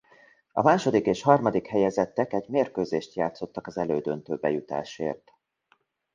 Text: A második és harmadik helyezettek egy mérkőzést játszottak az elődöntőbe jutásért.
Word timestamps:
A 0.51 0.61
második 0.63 1.05
és 1.05 1.21
harmadik 1.21 1.67
helyezettek 1.67 2.33
egy 2.33 2.47
mérkőzést 2.47 3.15
játszottak 3.15 3.67
az 3.67 3.77
elődöntőbe 3.77 4.49
jutásért. 4.49 5.31